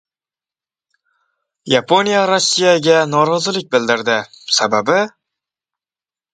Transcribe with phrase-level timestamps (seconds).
[1.73, 4.19] Yaponiya Rossiyaga norozilik bildirdi.
[4.59, 5.01] Sababi...